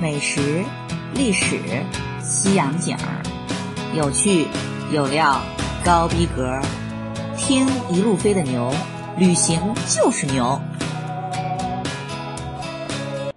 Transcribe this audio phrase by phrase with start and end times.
[0.00, 0.64] 美食、
[1.14, 1.58] 历史、
[2.20, 3.20] 西洋景儿，
[3.94, 4.46] 有趣
[4.90, 5.36] 有料，
[5.84, 6.58] 高逼格。
[7.36, 8.70] 听一路飞的牛，
[9.18, 10.58] 旅行就是牛。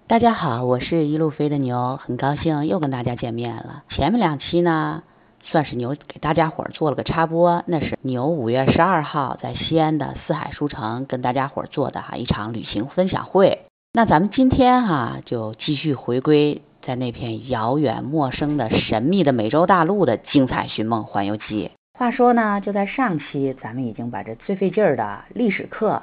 [0.06, 3.82] 大家好，我是一路飞的牛，很高兴又跟大家见面了。
[3.90, 5.02] 前面两期呢，
[5.42, 13.66] 算是牛给大家伙儿做了个插播，那是牛五月十二号在西安的四海书城跟大家伙儿做的哈一场旅行分享会。
[13.96, 21.70] 那咱们今天哈就继续回归在那片遥远陌生的神秘的美洲大陆的精彩寻梦环游记。
[21.96, 26.02] 话说呢，就在上期，咱们已经把这最费劲儿的历史课，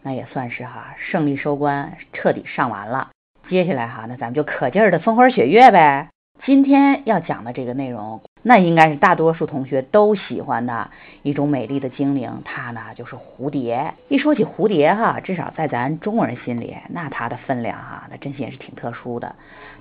[0.00, 3.10] 那也算是哈胜利收官，彻底上完了。
[3.50, 6.08] 接下来哈，那咱们就可劲儿的风花雪月呗。
[6.46, 10.92] 今天要讲的这个内容，那应该是大多数同学都喜欢的
[11.22, 13.94] 一种美丽的精灵，它呢就是蝴蝶。
[14.06, 19.34] 一说起蝴蝶哈，至少在咱中国人心里，那它的分量哈，那真心也是挺特殊的。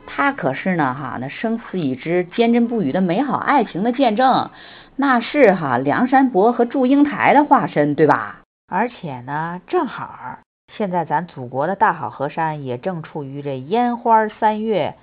[0.08, 4.50] 它可是呢哈，那生死已知、坚贞不渝的美好爱情的见证。
[4.96, 8.42] 那是哈梁山伯和祝英台的化身，对吧？
[8.68, 10.40] 而且呢，正好
[10.76, 14.96] 现在咱祖国的大好河山也正处于这烟花三月、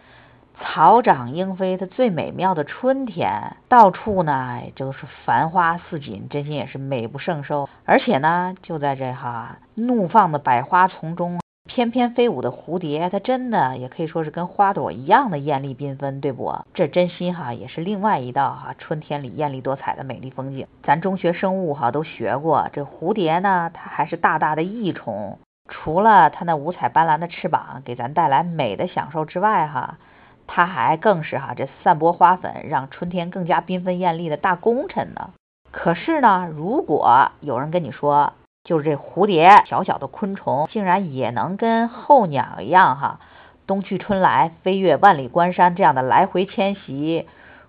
[0.60, 7.68] 草长莺飞的最美妙的春天，到处呢就是繁花似锦，真心也是美不胜收。
[7.84, 11.40] 而且呢，就在这哈怒放的百花丛中。
[11.64, 16.54] 翩翩飞舞的蝴蝶，它真的也可以说是跟花朵一样的艳丽缤纷，对不？
[16.74, 20.66] 这真心哈也是另外一道哈春天里艳丽多彩的美丽风景。
[20.82, 25.38] 咱中学生物哈都学过，这蝴蝶呢，它还是大大的益虫。
[25.68, 29.98] 除了它那五彩斑斓的翅膀给咱带来美的享受之外，哈，
[30.46, 35.30] 它还更是哈这散播花粉，让春天更加缤纷艳丽的大功臣呢。
[35.70, 43.20] 可是呢，如果有人跟你说，就是这蝴蝶，小小的昆虫，竟然也能跟候鸟一样，哈，
[43.66, 47.26] 冬去春来，飞越万里关山，这样的来回迁徙，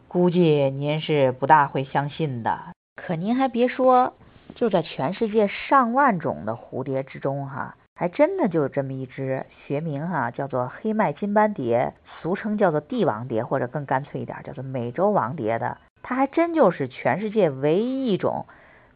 [0.08, 2.60] 估计您是不大会相信的。
[2.96, 4.14] 可您还别说，
[4.54, 18.46] 就在全世界上万种的蝴蝶之中，哈，还真的就有这么一只，学名哈叫做黑麦金斑蝶，俗称叫做帝王蝶，或者更干脆一点叫做美洲王蝶的，它还真就是全世界唯一一种。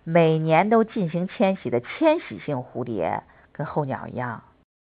[0.03, 4.43] 每年都进行迁徙的迁徙性蝴蝶，跟候鸟一样。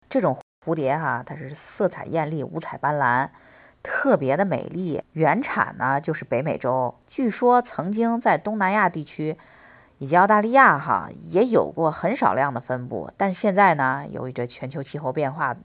[0.09, 3.29] 这种蝴蝶哈，它是色彩艳丽、五彩斑斓，
[3.81, 5.03] 特别的美丽。
[5.13, 9.35] 原产呢就是北美洲，据说曾经在东南亚地区
[9.99, 13.11] 以及澳大利亚哈也有过很少量的分布。
[13.17, 15.55] 但现在呢，由于这全球气候变化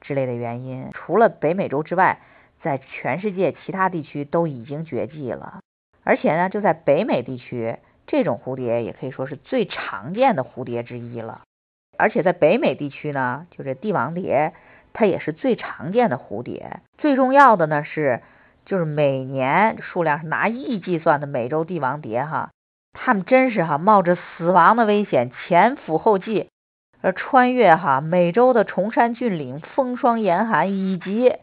[0.00, 2.20] 之类的原因，除了北美洲之外，
[2.62, 5.60] 在全世界其他地区都已经绝迹了。
[6.02, 7.76] 而且呢，就在北美地区。
[8.06, 11.42] 这种蝴蝶也可以说是最常见的蝴蝶之一了，
[11.96, 14.52] 而且在北美地区呢，就这帝王蝶，
[14.92, 16.80] 它也是最常见的蝴蝶。
[16.98, 18.20] 最重要的呢是，
[18.64, 22.50] 就是每年数量是拿亿计算的美洲帝王蝶哈，
[22.92, 26.48] 他们真是哈冒着死亡的危险前赴后继，
[27.00, 31.34] 而穿越哈美洲的崇山峻岭、风霜严寒以及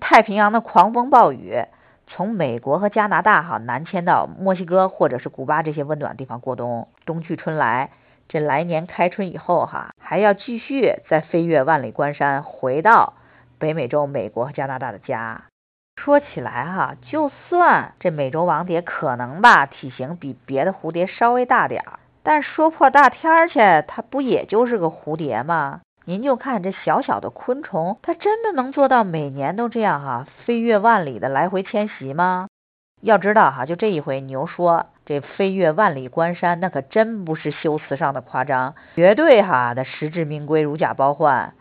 [0.00, 1.64] 太平洋的狂风暴雨。
[2.06, 7.90] 从美国和加拿大哈南迁到墨西哥或者是古巴这些温暖地方过冬，冬去春来，
[8.28, 13.14] 这来年开春以后哈，还要继续再飞越万里关山，回到
[13.58, 15.44] 北美洲美国和加拿大的家。
[15.96, 25.80] 说起来哈，就算这美洲王蝶可能吧体型比别的蝴蝶稍微大点儿，但说破大天儿去，它不也就是个蝴蝶吗？
[26.04, 32.48] 您就看这小小的昆虫，它真的能做到每年都这样哈，飞越万里的来回迁徙吗？
[33.00, 41.54] 要知道哈，就这一回牛说这飞越万里关山，那可真不是修辞上的夸张，绝对哈的实至名归，如假包换。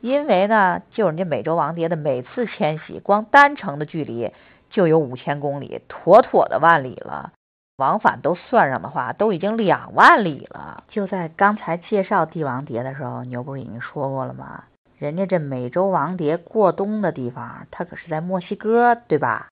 [0.00, 4.32] 因为呢，就人家美洲王蝶的每次迁徙，光单程的距离
[4.70, 7.32] 就有五千公里，妥妥的万里了。
[7.78, 10.82] 往返都算上的话，都已经两万里了。
[10.88, 14.64] 就在刚才介绍帝王蝶的时候，牛不是已经说过了吗？
[14.98, 19.46] 人家这美洲王蝶过冬的地方，它可是在墨西哥，对吧？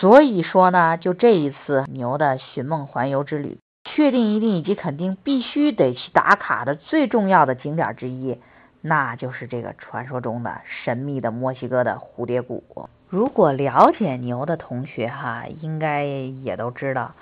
[0.00, 8.40] 所以说呢，就这一次牛的寻梦环游之旅，确定一定以及肯定必须得去打卡的最重要的景点之一，
[8.80, 12.88] 那就是这个传说中的神秘的墨西哥的蝴蝶谷。
[13.08, 17.12] 如果了解牛的同学哈，应该也都知道。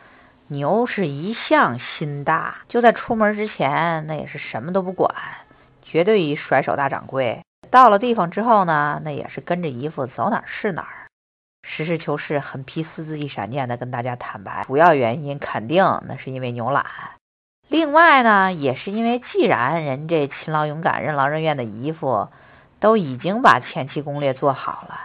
[0.48, 5.12] 牛是一向心大，就在出门之前，那也是什么都不管，
[5.82, 7.40] 绝对一甩手大掌柜。
[7.70, 11.08] 到了地方之后呢，那也是跟着姨父走哪儿是哪儿，
[11.64, 16.84] 实事求是，狠批私自一闪念的跟大家坦白，主要原因肯定那是因为牛懒。
[17.68, 22.28] 另外呢，也是因为既然人这勤劳勇敢、任劳任怨的姨父
[22.78, 25.00] 都已经把前期攻略做好了，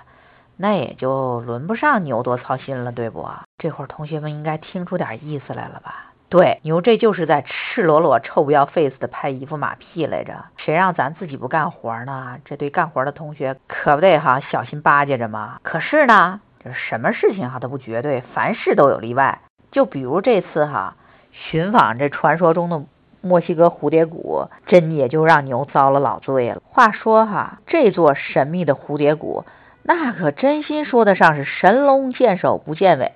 [0.58, 3.28] 那也就轮不上牛多操心了，对不？
[3.58, 6.12] 这会儿同学们应该听出点意思来了吧？
[6.30, 10.46] 对，牛这就是在赤裸裸、臭不要 face 的拍姨夫马屁来着。
[10.56, 12.38] 谁让咱自己不干活呢？
[12.46, 15.60] 这对干活的同学可不得哈小心巴结着吗？
[15.64, 19.40] 可是呢，这什么事情哈都不绝对，凡事都有例外。
[19.72, 20.96] 就比如这次哈
[21.32, 22.84] 寻访这传说中的。
[23.24, 26.64] 墨西哥蝴蝶谷真也就让牛遭了老罪了。
[26.66, 29.46] 话说哈，这座神秘的蝴蝶谷，
[29.84, 33.12] 那可真心说得上是神龙见首不见尾，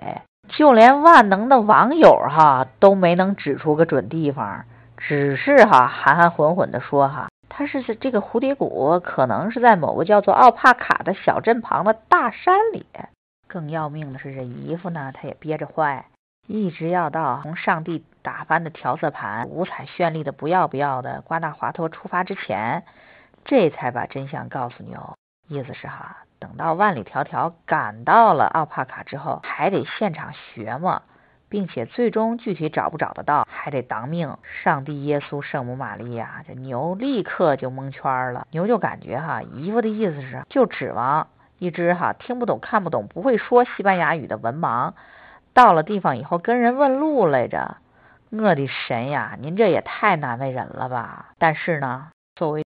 [0.48, 4.64] 就连万能的网友哈都没能指出个准地方，
[4.96, 12.86] 只是哈含含混混的说哈，它是这个蝴蝶谷可能是在某个叫做奥帕卡的小镇旁的大山里。
[13.48, 16.04] 更要命的是，这姨夫呢，他也憋着坏。
[16.46, 22.84] 一直要到从上帝打翻的调色盘、五彩绚丽的不要不要的瓜纳华托出发之前，
[23.44, 25.16] 这才把真相告诉牛。
[25.48, 31.02] 意思是哈，等到万里迢迢赶到了奥帕卡之后，还得现场学嘛，
[31.48, 34.36] 并且最终具体找不找得到，还得当命。
[34.62, 38.46] 上帝、耶稣、圣母玛利亚，这牛立刻就蒙圈了。
[38.50, 41.28] 牛就感觉哈，姨夫的意思是，就指望
[41.58, 44.92] 一只哈听不懂、看不懂、不会说西班牙语的文盲。
[45.56, 47.78] 到了地方以后跟人问路来着，
[48.30, 51.30] 我的神呀，您这也太难为人了吧！
[51.38, 52.62] 但是呢，作为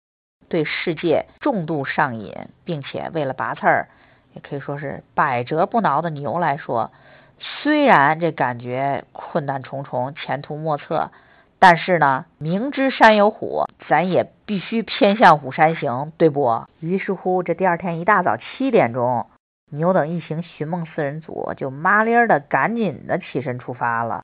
[0.50, 2.32] 对世界重度上瘾，
[2.64, 3.88] 并且为了拔刺儿，
[4.34, 6.92] 也可以说是百折不挠的牛来说，
[7.40, 11.10] 虽然这感觉困难重重、前途莫测，
[11.58, 16.62] 但是呢，明知山有虎，咱也必须偏向虎山行，对不？
[16.82, 19.26] 于是乎，这第二天一大早七点钟。
[19.72, 24.22] 牛等一行寻梦四人组就麻利儿的赶紧的起身出发了。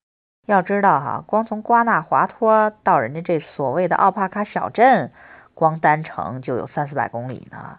[0.48, 5.12] 要知道哈，光从瓜纳华托到人家这所谓的奥帕卡小镇，
[5.54, 7.78] 光单程就有三四百公里呢，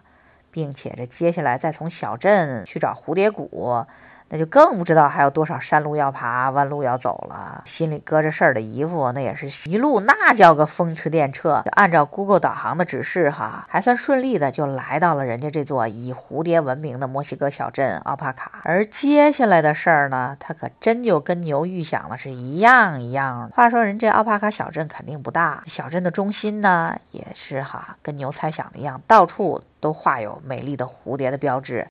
[0.51, 3.85] 并且这接下来再从小镇去找蝴蝶谷。
[4.29, 7.63] 那就更不知道还有多少山路要爬，弯路要走了。
[7.67, 11.63] 心里搁着事儿的姨夫，那也是一路那叫个风驰电掣。
[11.63, 18.61] 就按照 Google 导航的指示，哈，还算顺利的就来到了人家这座以蝴蝶闻名的墨西哥小镇奥帕卡。
[18.63, 23.55] 而接下来的事儿呢，他可真就跟牛预想的是一样一样的。
[23.55, 31.87] 话说人这奥帕卡小镇肯定不大，小镇的中心呢，也是哈，跟牛猜想的一样，到处都画有美丽的蝴蝶的标志，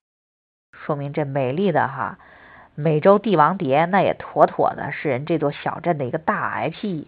[0.84, 2.18] 说明这美丽的哈。
[2.74, 7.04] 美洲帝王蝶，那也妥妥的是人这座小镇的一个大 IP。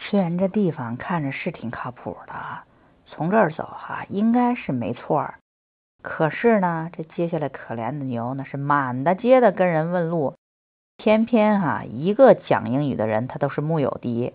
[0.00, 2.34] 虽然这地方看着是挺靠谱的，
[3.06, 5.34] 从这儿走哈应该是没错儿。
[6.02, 10.34] 可是呢，这接下来可怜的牛那是满大街的跟人问路，
[10.96, 14.32] 偏偏哈一个讲英语的人他都是木有的。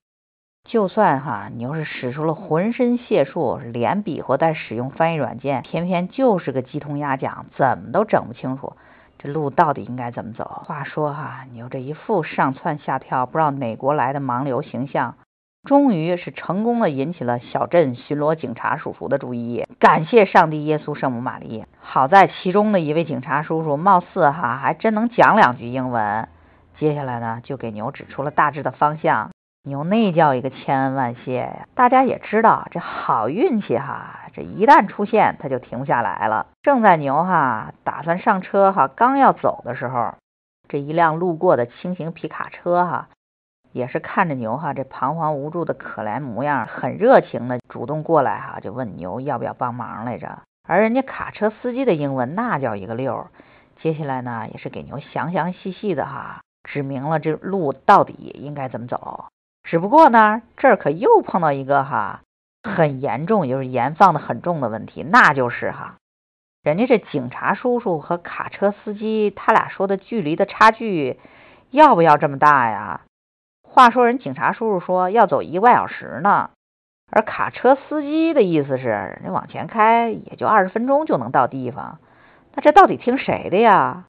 [0.69, 8.73] 就算哈牛是使出了浑身解数，连比划带使用翻译软件，偏偏就是个鸡同鸭讲，怎么都整不清楚。
[9.19, 10.63] 这路到底应该怎么走？
[10.65, 15.15] 话说哈，牛这一副上蹿下跳，不知道哪国来的盲流形象，
[15.63, 19.67] 终于是成功的引起了小镇巡逻警察叔叔的注意。
[19.79, 26.29] 感谢上帝、耶稣、圣母玛利亚，好在其中的一位警察叔叔貌似哈还真能讲两句英文。
[26.77, 29.32] 接下来呢，就给牛指出了大致的方向。
[29.65, 31.67] 牛那叫一个千恩万谢呀！
[31.73, 36.47] 大家也知道，这好运气哈，这一旦出现，它就停不下来了。
[36.63, 40.15] 正在牛哈打算上车哈，刚要走的时候，
[40.67, 43.07] 这一辆路过的轻型皮卡车哈，
[43.71, 50.39] 也是看着牛哈这彷徨无助的可怜模样，很热情的主动过来哈，就问牛要不要帮忙来着。
[50.67, 53.27] 而人家卡车司机的英文那叫一个溜，
[53.77, 59.27] 接下来呢，也是给牛详详细细的哈指明了这路到底应该怎么走。
[59.73, 62.21] 只不过呢，这儿可又碰到一个哈
[62.61, 65.95] 很严重，就是盐放的很重的问题，那就是哈，
[66.61, 71.19] 人家这警察叔叔和卡车司机他俩说的距离的差距
[71.71, 73.01] 要不要这么大呀？
[73.63, 76.51] 话说人警察叔叔说要走一个半小时呢，
[77.11, 81.97] 而卡车司机的意思是人往前开也就二十分钟就能到地方，
[82.53, 84.05] 那这到底听谁的呀？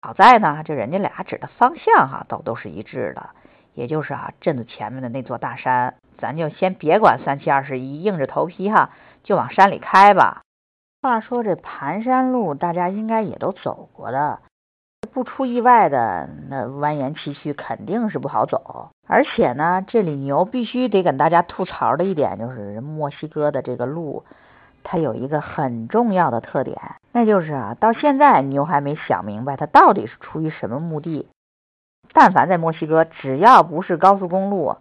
[0.00, 3.28] 好在呢，这人家俩指的方向哈都都是一致的。
[3.74, 8.90] 也就是啊，镇子前面的那座大山，咱就先别管三七二十一，硬着头皮哈，
[9.22, 10.42] 就往山里开吧。
[11.00, 14.38] 话说这盘山路，大家应该也都走过的，
[15.12, 18.90] 不出意外的，那蜿蜒崎岖，肯定是不好走。
[19.08, 24.24] 而且呢，这里牛必须得跟大家吐槽的一点，就是墨西哥的这个路，
[24.84, 26.78] 它有一个很重要的特点，
[27.10, 31.26] 那就是啊，到现在牛还没想明白，它到底是出于什么目的。
[32.12, 34.76] 但凡在墨西哥，只要不是高速公路，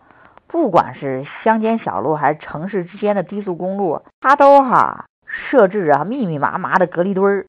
[0.48, 7.46] 不管是乡间小路还是城市之间的低速公路，它都哈设置啊密密麻麻的隔离墩儿。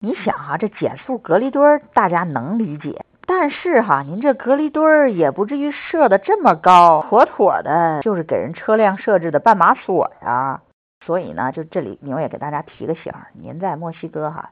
[0.00, 10.62] 你想哈，这减速隔离墩儿大家能理解，但是哈，您这隔离墩儿也不至于设的这么高，妥妥的就是给人车辆设置的半马锁呀。
[11.04, 14.50] 所以呢，就这里牛也给大家提个醒，您在墨西哥哈，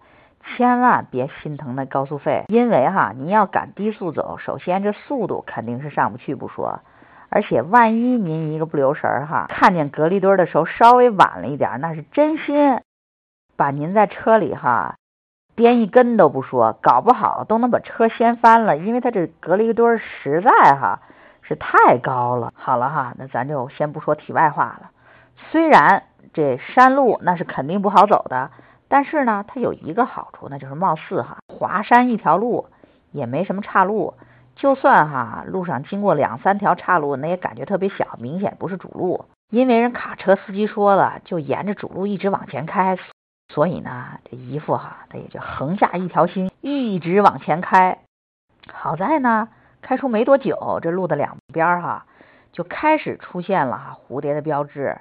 [0.57, 6.81] 千万别心疼那高速费，因为哈，您要赶低速走，首先这速度肯定是上不去不说，
[7.29, 12.81] 而且万一您一个不留神儿哈，看见隔离墩的时候稍微晚了一点，那是真心
[13.57, 14.95] 把您在车里哈。
[15.57, 21.01] 颠一根都不说，搞不好都能把车掀翻了，因为它这隔离墩实在哈
[21.43, 22.53] 是太高了。
[22.55, 24.91] 好了哈，那咱就先不说题外话了。
[25.51, 28.53] 虽然这山路那是肯定不好走的，
[28.89, 32.67] 但是呢，它有一个好处，那就是貌似哈华山一条路
[33.13, 34.15] 也没什么岔路，
[34.57, 39.27] 就算哈路上经过两三条岔路，那也感觉特别小，明显不是主路。
[39.51, 42.99] 因为人卡车司机说了，就沿着主路一直往前开。
[43.53, 47.99] 所以呢，这姨父哈，他也就横下一条心，一直往前开。
[48.73, 49.49] 好在呢，
[49.81, 52.05] 开出没多久，这路的两边哈
[52.53, 54.99] 就开始出现了哈蝴蝶的标志。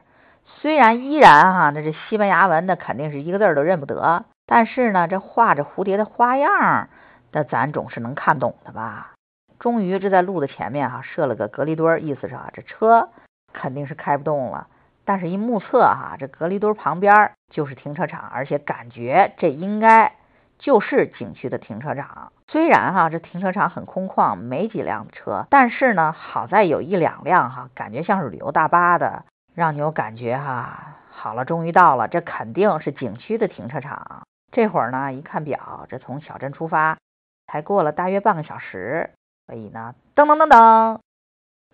[0.47, 6.89] 虽然依然哈，那这西班牙文那肯定是一个字儿都认不得，但是呢，这画着蝴蝶的花样，
[7.31, 9.11] 那咱总是能看懂的吧？
[9.59, 13.09] 终于，这在路的前面哈设了个隔离墩，意思是啊，这车
[13.53, 14.67] 肯定是开不动了。
[15.05, 20.13] 但是，一目测哈，这隔离墩旁边就是停车场，而且感觉这应该
[20.59, 22.31] 就是景区的停车场。
[22.49, 29.23] 虽然哈，这停车场很空旷，没几辆车，但是呢，好在有一两辆哈，感觉像是旅游大巴的，
[29.57, 30.97] 让你有感觉哈。
[31.09, 34.21] 好了，终于到了，这肯定是景区的停车场。
[34.51, 36.99] 这会儿呢，一看表，这从小镇出发
[37.47, 39.09] 才过了大约半个小时，
[39.47, 40.99] 所以呢，噔噔噔噔。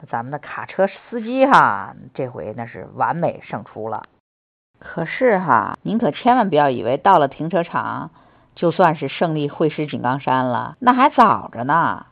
[0.10, 4.04] 咱们的卡车司机哈，这回那是完美胜出了。
[4.80, 8.12] 可是哈，您可千万不要以为到了停车场
[8.56, 12.06] 就算是胜利会师井冈山了，那还早着呢。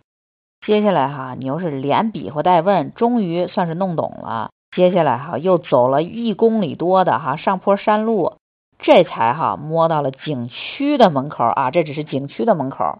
[0.65, 4.51] 接下来哈，牛是连比划带问，终于算是弄懂了。
[4.75, 8.37] 接下来哈，又走了一公里多的哈上坡山路，
[8.79, 11.71] 这才哈摸到了景区的门口啊。
[11.71, 12.99] 这只是景区的门口。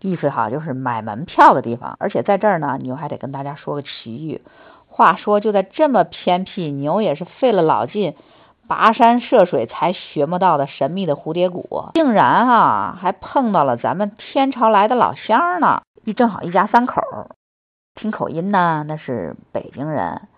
[0.00, 4.42] 意思哈，就是买门票的地方，而且在这儿呢，牛还得跟大家说个奇遇。
[4.86, 8.14] 话说，就在这么偏僻，牛也是费了老劲，
[8.68, 15.82] 跋山涉水才寻摸到的神秘的蝴蝶谷，竟然哈还碰到了咱们天朝来的老乡呢。
[16.04, 17.00] 一正好一家三口，
[17.94, 20.28] 听口音呢，那是北京人。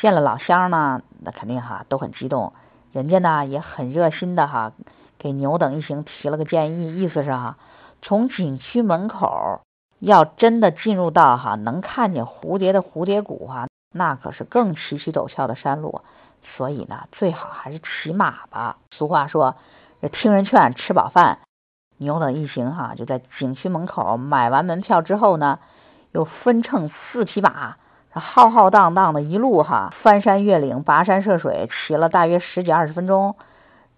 [0.00, 2.52] 见了老乡呢，那肯定哈都很激动，
[2.92, 4.72] 人家呢也很热心的哈，
[5.18, 7.56] 给牛等一行提了个建议，意思是哈。
[8.02, 9.60] 从景区门口
[9.98, 16.00] 要真的进入到哈能看见蝴蝶的蝴蝶谷哈，那可是更崎岖陡峭的山路，
[16.56, 18.78] 所以呢，最好还是骑马吧。
[18.92, 19.56] 俗话说，
[20.00, 21.40] 这听人劝，吃饱饭。
[21.98, 25.58] 牛等一行哈就在景区门口买完门票之后呢，
[26.12, 27.76] 又分乘四匹马，
[28.12, 33.36] 浩浩荡荡的一路哈翻山越岭、跋山涉水，骑了大约十几二十分钟，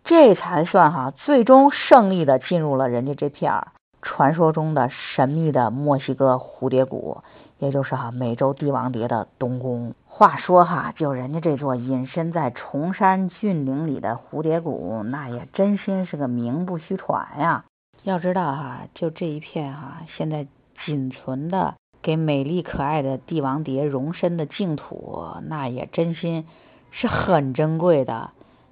[0.05, 3.69] 这才算哈最终胜利的进入了人家这片儿。
[4.03, 7.23] 传说中的神秘的墨西哥蝴蝶谷，
[7.59, 9.95] 也就是哈美洲帝王蝶的东宫。
[10.09, 17.65] 话说哈，就人家这座隐身在崇山峻岭里的蝴蝶谷，那也真心是个名不虚传呀。
[18.03, 20.49] 要知道哈，就这一片哈，现在
[20.85, 26.47] 仅存的给美丽可爱的帝王蝶容身的净土，那也真心
[26.91, 28.31] 是很珍贵的。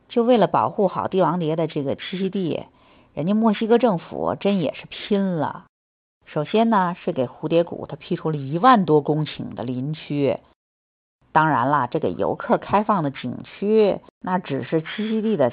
[0.09, 2.65] 就为了保护好帝王蝶的这个栖息地。
[3.13, 5.65] 人家墨西哥政府真也是拼了。
[6.27, 10.39] 首先呢，是给蝴蝶谷它辟出了一万多公顷的林区。
[11.33, 15.53] 当然了，这给游客开放的景区，那只是栖息地的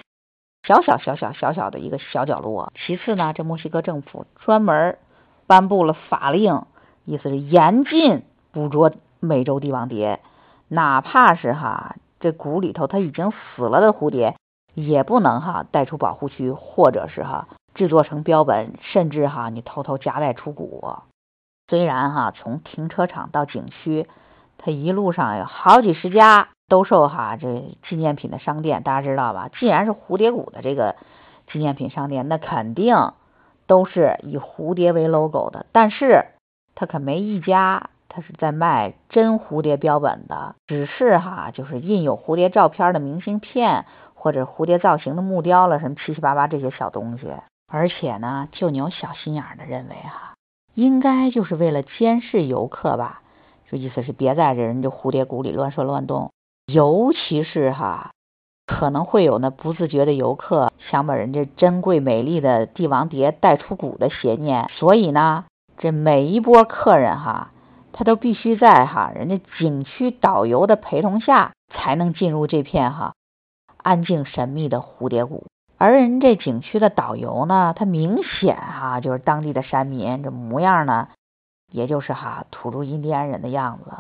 [0.68, 2.72] 小小小小小小的一个小角落。
[2.76, 5.00] 其次呢，这墨西哥政府专门
[5.48, 6.62] 颁布了法令，
[7.08, 8.22] 意思是严禁
[8.52, 10.20] 捕捉美洲帝王蝶，
[10.68, 14.36] 哪怕是哈这谷里头它已经死了的蝴蝶。
[14.76, 21.00] 也不能哈带出保护区，或者是哈制作成标本，甚至哈你偷偷夹带出谷。
[21.68, 24.08] 虽然哈从停车场到景区，
[24.60, 29.50] 它一路上有好几十家兜售哈这纪念品的商店，大家知道吧？
[29.58, 30.96] 既然是蝴蝶谷的这个
[31.52, 33.14] 纪念品商店，那肯定
[33.66, 35.66] 都是以蝴蝶为 logo 的。
[35.72, 36.28] 但是
[36.80, 43.86] 他可没一家他是在卖真蝴蝶标本的，只是哈就是印有蝴蝶照片的明信片。
[44.20, 47.28] 或者蝴蝶造型的木雕了，什么七七八八这些小东西，
[47.72, 50.34] 而且呢，就牛小心眼的认为哈，
[50.74, 53.22] 应该就是为了监视游客吧，
[53.70, 56.32] 就意思是别在这人家蝴蝶谷里乱说乱动，
[56.66, 58.10] 尤其是哈，
[58.66, 65.46] 可能会有那不自觉的游客想把人家珍贵美丽的帝王蝶带出谷的邪念，所以呢，
[65.78, 67.52] 这每一波客人哈，
[67.94, 73.14] 他都必须在哈人家景区导游的陪同下才能进入这片哈
[73.84, 75.46] 安静神秘的蝴蝶谷。
[75.78, 81.10] 而人这景区的导游呢，他明显哈就是当地的山民，这模样呢，
[81.72, 83.92] 也就是哈土著印第安人的样子。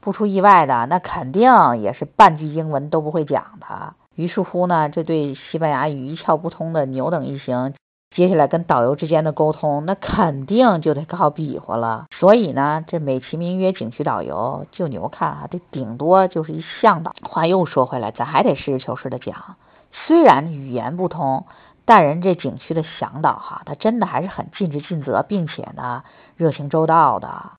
[0.00, 3.92] 不出意外的，那肯定也是半句英文都不会讲的。
[4.14, 7.74] 于是乎呢，这对西班牙语一窍不通的牛等一行，
[8.14, 12.06] 接下来跟导游之间的沟通，那肯定就得靠比划了。
[12.18, 17.14] 所以呢，这美其名曰景区导游，就牛看啊，这顶多就是一向导。
[17.22, 19.54] 话又说回来，咱还得实事求是的讲，
[19.92, 21.46] 虽然语言不通，
[21.84, 26.02] 但人这景区的向导哈，他真的还是很尽职尽责，并且呢，
[26.36, 27.52] 热情周到的。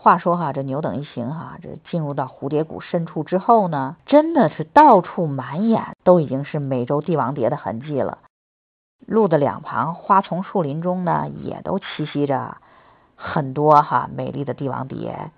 [0.00, 8.18] 话说哈，这牛等一行哈，这进入到蝴蝶谷深处之后呢，真的是到处满眼都已经是美洲帝王蝶的痕迹了。
[9.06, 12.56] 路的两旁花丛树林中呢，也都栖息着
[13.16, 15.30] 很多哈美丽的帝王蝶，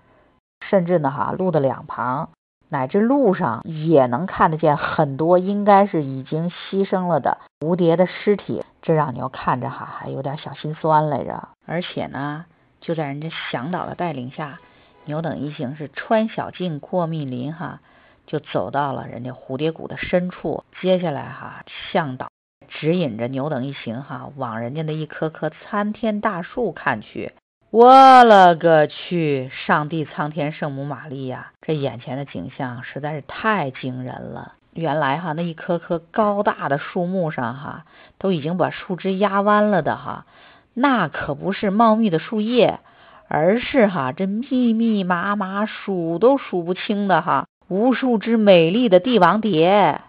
[0.61, 2.31] 甚至呢哈路的两旁
[2.69, 11.49] 乃至路上也能看得见很多应该是已经牺牲了的蝴蝶的尸体，这让牛看着哈还有点小心酸来着。
[11.67, 12.47] 而且呢。
[12.83, 14.59] 就在人家向导的带领下，
[15.05, 17.81] 牛等一行是穿小径过密林，哈，
[18.26, 20.64] 就走到了人家蝴蝶谷的深处。
[20.81, 21.62] 接下来，哈，
[21.93, 22.29] 向导
[22.70, 27.32] 指引着牛等一行，哈，往人家的一棵棵参天大树看去。
[27.70, 29.50] 我勒个去！
[29.66, 34.54] 上帝、苍天、圣母玛利亚，这眼前的景象实在是太惊人了。
[34.72, 37.84] 原来，哈，那一棵棵高大的树木上，哈，
[38.18, 40.26] 都已经把树枝压弯了的，哈。
[40.74, 42.80] 那可不是茂密的树叶，
[43.28, 50.00] 而是哈这密密麻麻数都数不清的哈无数只美丽的帝王蝶。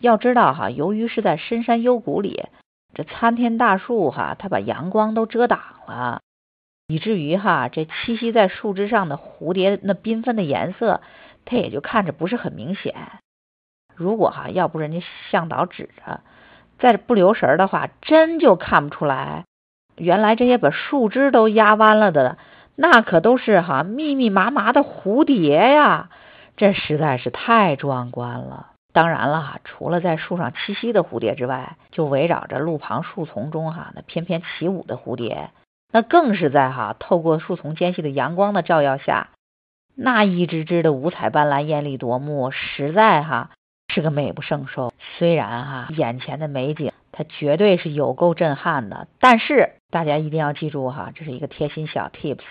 [0.00, 2.46] 要知道哈，由于是在深山幽谷里，
[2.94, 6.20] 这参天大树哈它把阳光都遮挡了，
[6.86, 11.00] 以至于哈这栖息在树枝上的蝴蝶那缤纷的颜色，
[11.44, 12.94] 它也就看着不是很明显。
[13.96, 16.20] 如果哈要不人家向导指着，
[16.78, 19.44] 在这不留神的话，真就看不出来。
[19.96, 22.38] 原来这些把树枝都压弯了的，
[22.76, 26.10] 那可都是哈密密麻麻的蝴蝶呀！
[26.56, 28.74] 这实在是太壮观了。
[28.92, 35.50] 当然了，除了在树上栖息的蝴蝶之外，就围绕着路旁树丛中哈那翩翩起舞的蝴蝶，
[35.92, 39.28] 那更是在哈透过树丛间隙的阳光的照耀下，
[39.94, 43.50] 那一只只的五彩斑斓、艳丽夺目，实在哈
[43.92, 44.92] 是个美不胜收。
[45.18, 46.92] 虽然哈眼前的美景。
[47.10, 52.44] 它绝对是有够震撼的，但是大家一定要记住哈，这是一个贴心小 tips，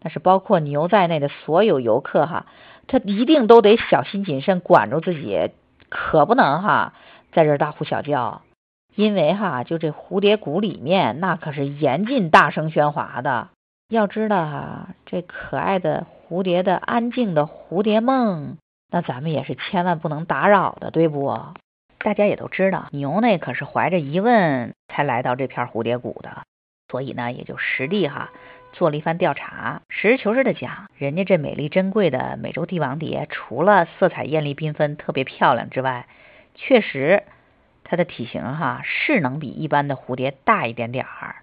[0.00, 2.46] 但是包括牛在内的所有游客哈，
[2.88, 5.52] 他一定都得小心谨慎，管住自己，
[5.88, 6.92] 可不能哈
[7.32, 8.42] 在这大呼小叫，
[8.94, 13.48] 因为哈就这蝴蝶谷里面那可是严禁大声喧哗的。
[13.88, 18.58] 要知道哈，这可爱的蝴蝶的安静的蝴蝶梦，
[18.90, 21.38] 那咱们也是千万不能打扰的，对不？
[21.98, 26.42] 大家也都知道，牛那可是怀着疑问才来到这片蝴蝶谷的，
[26.90, 28.30] 所以呢，也就实地哈
[28.72, 29.82] 做了一番调查。
[29.88, 36.06] 实事求是的讲，人家这美丽珍贵的美洲帝王蝶，除了色彩艳丽缤纷、特别漂亮之外，
[36.54, 37.22] 确实
[37.84, 41.36] 它的体型哈是能比一般的蝴蝶大一点点儿。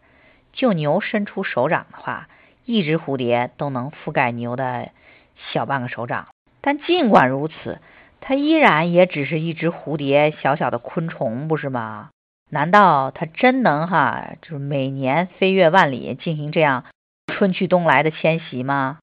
[0.54, 2.30] 就牛伸出手掌的话，
[2.64, 4.90] 一只蝴蝶都能覆盖牛的
[5.36, 6.28] 小半个手掌。
[6.62, 7.80] 但尽管如此，
[8.22, 12.10] 它依然也只是一只蝴蝶，小小的昆虫，不是吗？
[12.50, 16.86] 难道它真能哈，就是每年飞越万里，进行这样
[17.28, 19.00] 春去冬来的迁徙吗？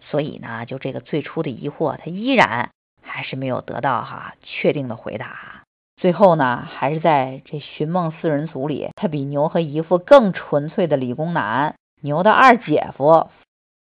[0.00, 2.70] 所以呢，就这个最初的疑惑，他依然
[3.02, 5.62] 还是没有得到哈确定的回答。
[5.96, 13.30] 最后呢，还是在这寻梦四人组里，他比牛和姨父更纯粹的理工男牛的二姐夫，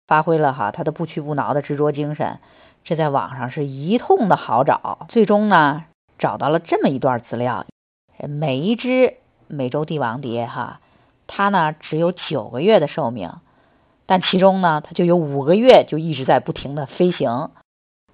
[0.07, 2.39] 发挥了哈他的不屈不挠的执着精神。
[2.83, 5.83] 这在网上是一通的好找，最终呢
[6.17, 7.65] 找到了这么一段资料：
[8.27, 9.15] 每一只
[9.47, 10.79] 美洲帝王蝶哈，
[11.27, 13.33] 它呢只有九个月的寿命，
[14.07, 17.51] 但其中呢它就有五个月就一直在不停的飞行，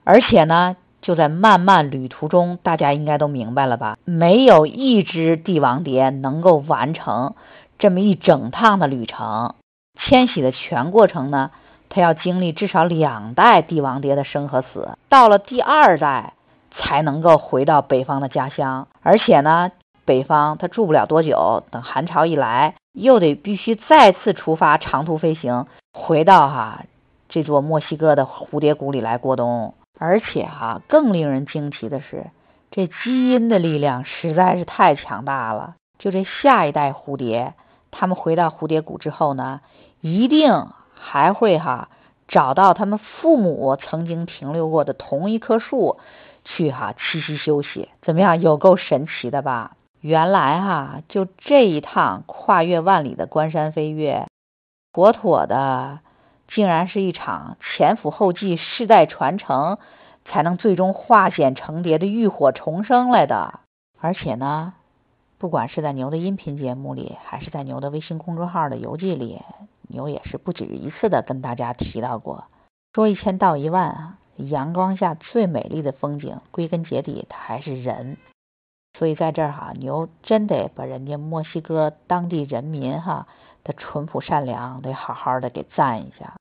[0.03, 3.97] 而且呢就在漫漫旅途中，大家应该都明白了吧？
[4.03, 7.35] 没有一只帝王蝶能够完成
[7.77, 9.55] 这么一整趟的旅程，
[9.99, 11.51] 迁徙的全过程呢？
[11.89, 16.33] 它要经历至少两代帝王蝶的生和死，到了第二代
[16.75, 18.87] 才能够回到北方的家乡。
[19.03, 19.71] 而且呢，
[20.03, 26.85] 北方它住不了多久，等寒潮一来，又得必须再次出发长途飞行，回到哈
[27.27, 29.73] 这座墨西哥的蝴蝶谷里来过冬。
[29.99, 32.25] 而且哈，更令人惊奇的是，
[32.71, 35.75] 这基因的力量实在是太强大了。
[35.99, 37.53] 就这下一代蝴蝶，
[37.91, 39.61] 他们回到蝴蝶谷之后呢，
[40.01, 41.89] 一定还会哈
[42.27, 45.97] 找到他们父母曾经停留过的同一棵树，
[46.43, 47.89] 去哈栖息休息。
[48.01, 48.41] 怎么样？
[48.41, 49.73] 有够神奇的吧？
[50.03, 54.27] 原来哈就这一趟跨越万里的关山飞跃，
[54.91, 55.99] 妥妥的。
[56.49, 59.79] 竟然是一场前赴后继、世代传承，
[60.25, 63.61] 才能最终化茧成蝶的浴火重生来的。
[63.99, 64.73] 而且呢，
[65.39, 69.41] 不管是在牛的音频节目里，还是在牛的微信公众号的游记里，
[69.87, 72.43] 牛也是不止一次的跟大家提到过：
[72.93, 78.17] 说一千道一万啊，阳光下最美丽的风景，归根结底它还是人。
[78.97, 83.27] 所以在这儿哈，牛真得把人家墨西哥当地人民哈
[83.63, 86.33] 的淳朴善良得好好的给赞一下。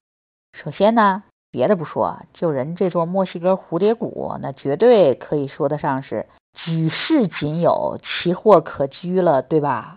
[0.53, 9.97] 首先呢，别的不说，就人这座墨西哥蝴蝶谷，那绝对可以说得上是举世仅有，奇货可居了，对吧？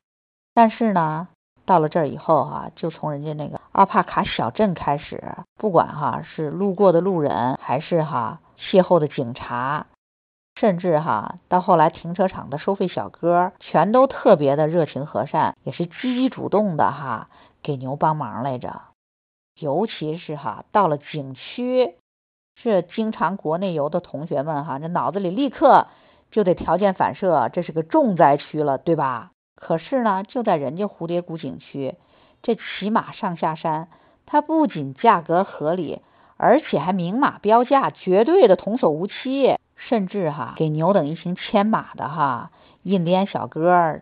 [0.54, 1.28] 但是呢，
[1.65, 5.22] 到了这儿以后哈，就从人家那个阿帕卡小镇开始，
[5.58, 9.88] 不管哈是路过的路人，还是哈邂逅的警察，
[10.56, 17.30] 甚至哈到后来停车场的收费小哥，全都特别的热情和善，也是积极主动的哈
[17.62, 18.82] 给牛帮忙来着。
[19.60, 21.96] 尤其是哈，到了景区，
[22.56, 25.88] 这经常国内游的同学们哈，这脑子里立刻
[26.32, 29.32] 就得条件反射，这是个重灾区了，对吧？
[29.56, 31.96] 可是呢，就在人家蝴蝶谷景区，
[32.41, 33.88] 这骑马上下山，
[34.26, 36.02] 它不仅价格合理，
[36.38, 42.52] 而且还明码标价，绝对的童叟无欺，甚至哈给牛等一行牵马的哈
[42.84, 44.02] 印第安小哥，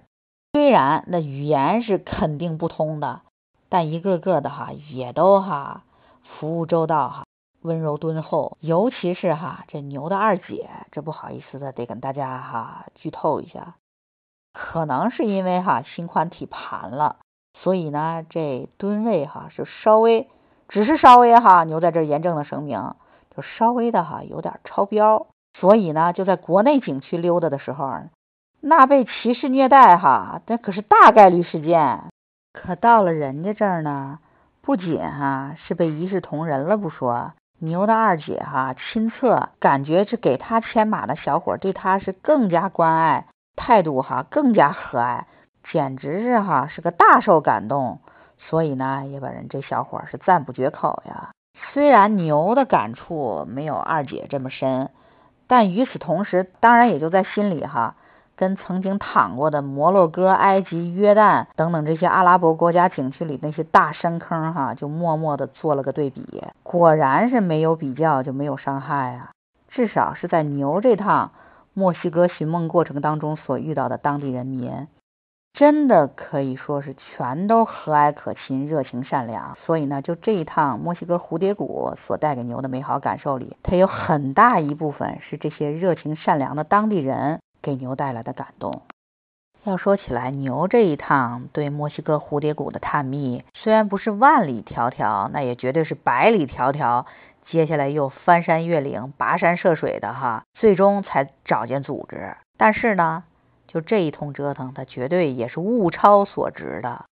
[0.51, 3.21] 虽然那语言是肯定不通的。
[3.69, 5.81] 但一个个的哈也都哈
[6.21, 7.23] 服务周到哈
[7.63, 13.73] 温柔敦厚，尤其是哈这牛的二姐，这不好意思的得跟大家哈剧透一下，
[14.53, 17.15] 可能是因为哈心宽体盘了，
[17.57, 20.29] 所以呢这吨位哈是稍微
[20.67, 22.93] 只是稍微哈牛在这严正的声明，
[23.35, 27.91] 就稍微的哈有点超标，所以呢就在国内景区溜达的时候，
[28.61, 32.03] 那被歧视虐待哈那可是大概率事件。
[32.53, 34.19] 可到了人家这儿呢，
[34.61, 45.23] 不仅哈是被一视同仁了不说，牛的二姐哈亲测，感觉这给他牵马的小伙对他是更加关爱，态度哈更加和蔼，
[45.71, 47.99] 简直是哈是个大受感动，
[48.37, 51.31] 所以呢也把人这小伙是赞不绝口呀。
[51.73, 54.89] 虽然牛的感触没有二姐这么深，
[55.47, 57.95] 但与此同时，当然也就在心里哈。
[58.35, 66.43] 跟曾经躺过的摩洛哥、埃及、约旦等等这些阿拉伯国家景区里那些大深坑哈，就默默地做了个对比。
[66.63, 69.29] 果然是没有比较就没有伤害啊！
[69.69, 71.31] 至少是在牛这趟
[71.75, 74.87] 墨西哥寻梦过程当中所遇到的当地人民，
[75.53, 79.57] 真的可以说是全都和蔼可亲、热情善良。
[79.65, 87.39] 所以呢，就这一趟墨西哥蝴蝶谷所带给牛的美好感受里，它有很大一部分是这些热情善良的当地人。
[87.61, 88.81] 给牛带来的感动。
[89.63, 97.05] 要说起来，牛这一趟对墨西哥蝴蝶谷的探秘，虽然不是万里迢迢，那也绝对是百里迢迢。
[97.45, 102.35] 接下来又翻山越岭、跋山涉水的哈，最终才找见组织。
[102.57, 103.23] 但是呢，
[103.73, 107.05] 就这一通折腾，它绝对也是物超所值的。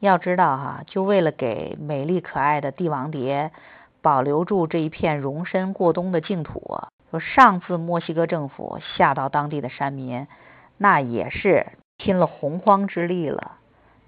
[0.00, 3.52] 要知道哈，就为了给美丽可爱的帝王蝶
[4.02, 6.80] 保留住这一片容身过冬的净土。
[7.10, 10.26] 说上自墨西哥政府，下到当地的山民，
[10.76, 13.52] 那也是拼了洪荒之力了。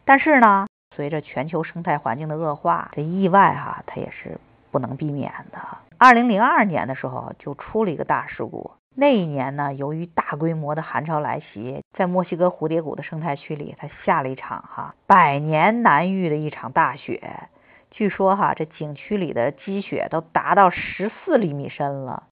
[0.05, 4.39] 但是呢，随着全球生态环境的恶化，这意外哈，它也是
[4.71, 5.59] 不能避免的。
[5.99, 8.73] 二零零二年的时候，就出了一个大事故。
[8.97, 17.49] 那一年呢，由于大规模的寒潮来袭，在墨西哥蝴蝶谷的生态区里，它下了一场哈百年难遇的一场大雪。
[17.91, 22.25] 据说哈，这景区里的积雪都达到十四厘米深了。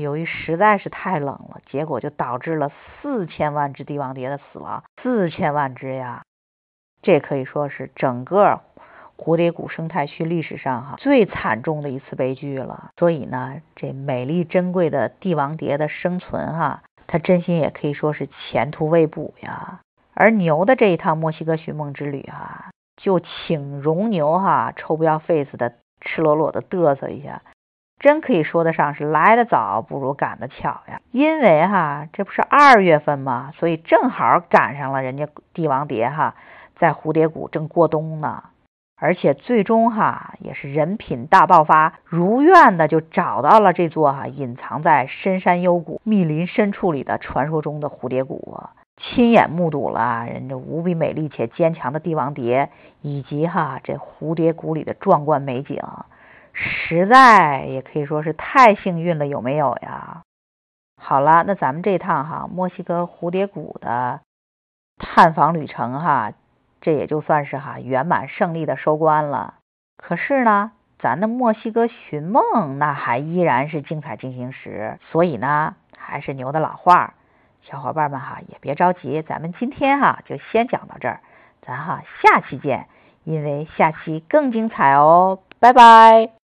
[0.00, 6.22] 由于实在是太冷了，结果就导致了四千万只帝王蝶的死亡，四千万只呀！
[7.00, 8.60] 这可以说是整个
[9.16, 12.90] 蝴蝶谷生态区历史上哈最惨重的一次悲剧了。
[12.98, 19.80] 所以呢，这美丽珍贵的帝王蝶的生存哈，它真心也可以说是前途未卜呀。
[20.14, 27.42] 而牛的这一趟墨西哥寻梦之旅哈，就请容牛哈臭不要 face 的赤裸裸的嘚瑟一下。
[27.98, 33.52] 真可以说得上是来得早不如赶得巧呀，因为哈这不是二月份吗？
[33.56, 36.34] 所以正好赶上了人家帝王蝶哈
[36.76, 38.44] 在蝴蝶谷正过冬呢。
[38.98, 48.58] 而且最终哈也是人品大爆发，如愿的就找到了这座哈隐藏在深山幽谷、密林深处里的传说中的蝴蝶谷，
[48.96, 52.70] 亲眼目睹了人家无比美丽且坚强的帝王蝶，
[53.02, 55.82] 以及哈这蝴蝶谷里的壮观美景，
[56.54, 60.22] 实在也可以说是太幸运了，有没有呀？
[60.98, 64.20] 好了，那咱们这趟哈墨西哥蝴蝶谷的
[64.96, 66.32] 探访旅程哈。
[66.80, 69.54] 这也就算是哈圆满胜利的收官了。
[69.96, 74.98] 可是呢，咱的墨西哥寻梦那还依然是精彩进行时。
[75.10, 77.14] 所以呢，还是牛的老话，
[77.62, 81.20] 小伙伴们哈也别着急，咱们今天哈就先讲到这儿，
[81.62, 82.86] 咱哈下期见，
[83.24, 86.45] 因为下期更精彩哦，拜拜。